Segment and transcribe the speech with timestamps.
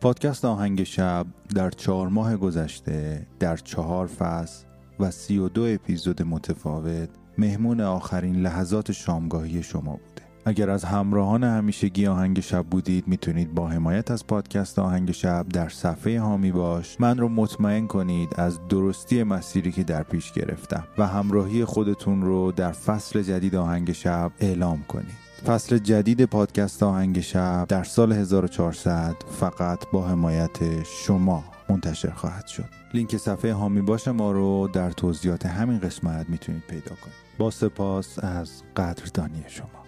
[0.00, 4.64] پادکست آهنگ شب در چهار ماه گذشته در چهار فصل
[5.00, 10.22] و سی و دو اپیزود متفاوت مهمون آخرین لحظات شامگاهی شما بوده.
[10.44, 15.68] اگر از همراهان همیشگی آهنگ شب بودید می‌تونید با حمایت از پادکست آهنگ شب در
[15.68, 17.00] صفحه هامی باش.
[17.00, 22.52] من رو مطمئن کنید از درستی مسیری که در پیش گرفتم و همراهی خودتون رو
[22.52, 25.27] در فصل جدید آهنگ شب اعلام کنید.
[25.46, 32.64] فصل جدید پادکست آهنگ شب در سال 1400 فقط با حمایت شما منتشر خواهد شد.
[32.94, 37.16] لینک صفحه هامی باش ما رو در توضیحات همین قسمت می‌تونید پیدا کنید.
[37.38, 39.87] با سپاس از قدردانی شما.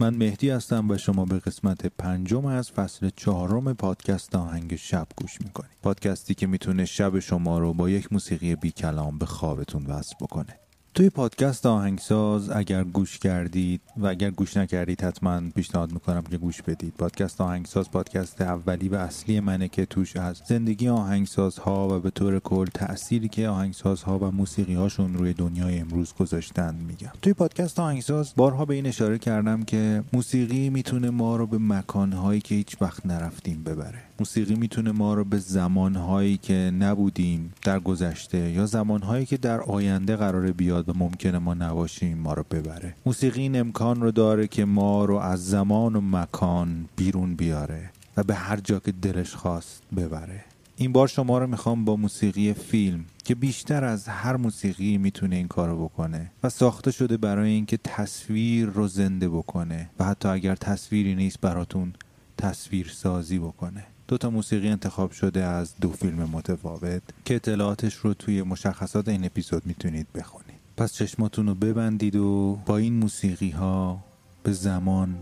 [0.00, 5.40] من مهدی هستم و شما به قسمت پنجم از فصل چهارم پادکست آهنگ شب گوش
[5.40, 5.76] می‌کنید.
[5.82, 10.63] پادکستی که می‌تونه شب شما رو با یک موسیقی بی کلام به خوابتون وصل بکنه.
[10.94, 16.62] توی پادکست آهنگساز اگر گوش کردید و اگر گوش نکردید حتما پیشنهاد می‌کنم که گوش
[16.62, 16.94] بدید.
[16.98, 22.38] پادکست آهنگساز پادکست اولی و اصلی منه که توش از زندگی آهنگسازها و به طور
[22.38, 27.12] کل تأثیری که آهنگسازها و موسیقی هاشون روی دنیای امروز گذاشتن میگم.
[27.22, 32.40] توی پادکست آهنگساز بارها به این اشاره کردم که موسیقی می‌تونه ما رو به مکانهایی
[32.40, 33.98] که هیچ وقت نرفتیم ببره.
[34.18, 40.16] موسیقی می‌تونه ما رو به زمانهایی که نبودیم در گذشته یا زمانهایی که در آینده
[40.16, 42.94] قرار بیاد و ممکنه ما نباشیم ما رو ببره.
[43.06, 48.22] موسیقی این امکان رو داره که ما رو از زمان و مکان بیرون بیاره و
[48.22, 50.44] به هر جا که دلش خواست ببره.
[50.76, 55.48] این بار شما رو می‌خوام با موسیقی فیلم که بیشتر از هر موسیقی می‌تونه این
[55.48, 61.14] کارو بکنه و ساخته شده برای اینکه تصویر رو زنده بکنه و حتی اگر تصویری
[61.14, 61.92] نیست براتون
[62.38, 63.84] تصویر سازی بکنه.
[64.08, 69.24] دو تا موسیقی انتخاب شده از دو فیلم متفاوت که اطلاعاتش رو توی مشخصات این
[69.24, 70.53] اپیزود می‌تونید بخونید.
[70.76, 74.04] پس چشماتون رو ببندید و با این موسیقی ها
[74.42, 75.16] به زمان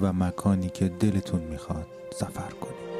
[0.00, 2.93] و مکانی که دلتون می‌خواد سفر کنید.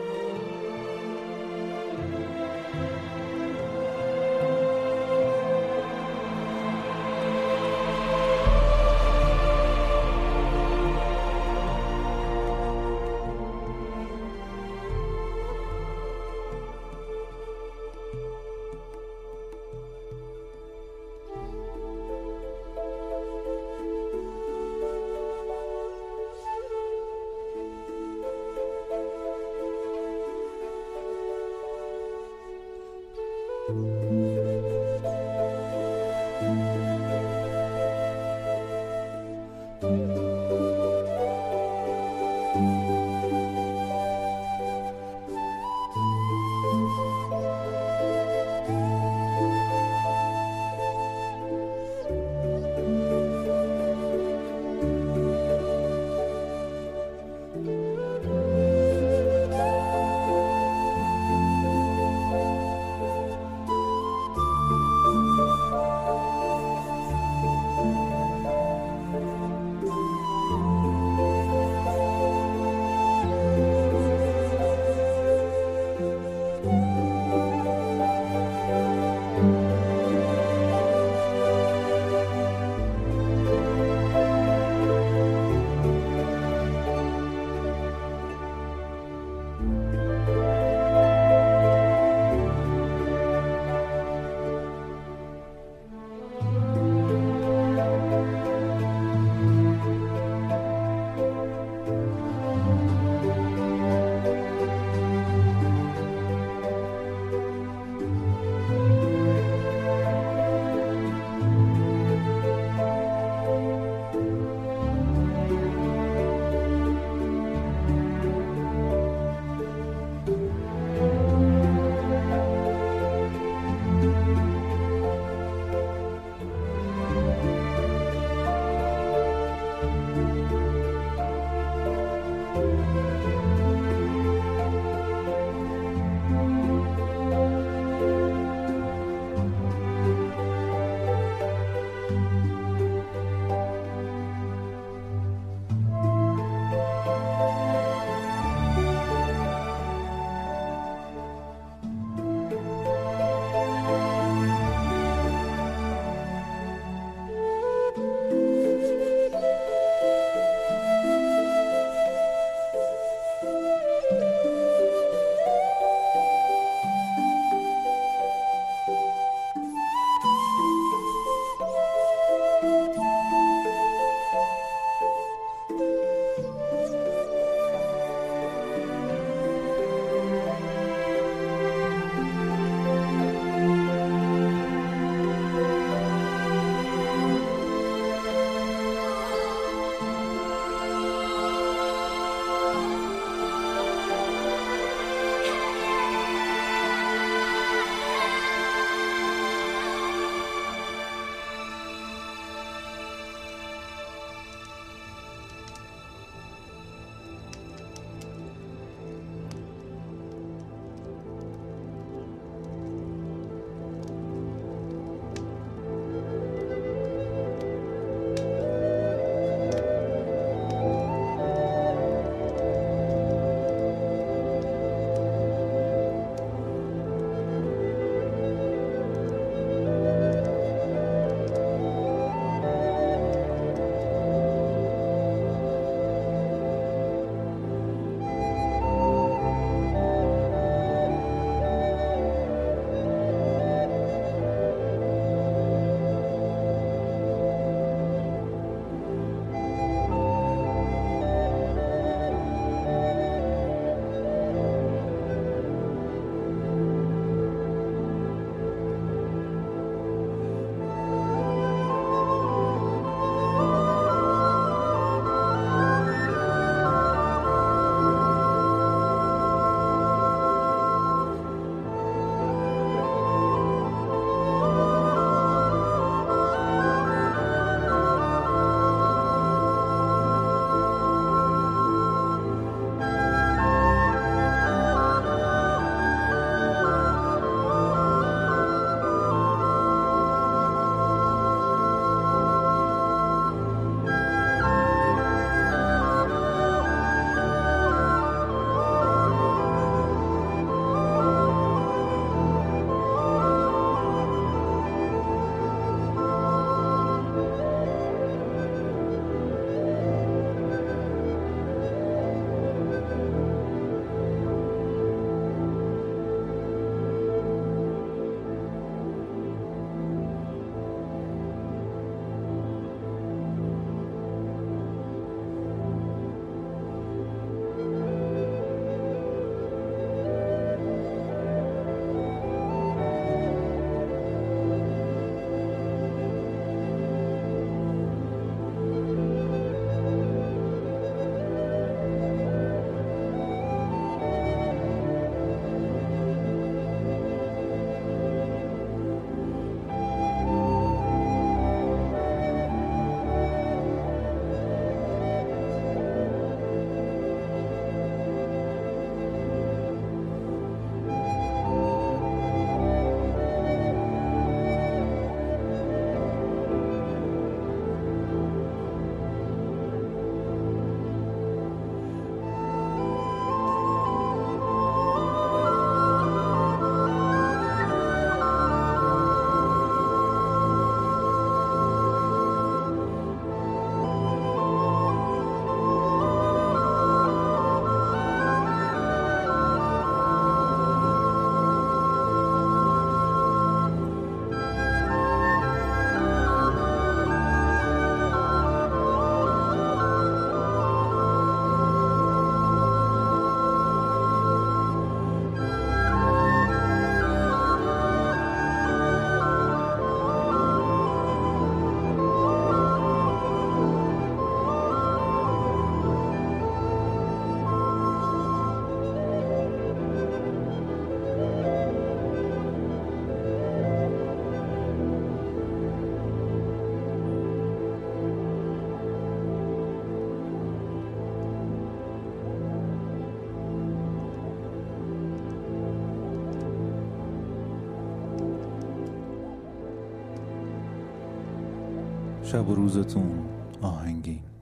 [442.55, 443.45] شب و روزتون
[443.83, 444.54] آهنگین.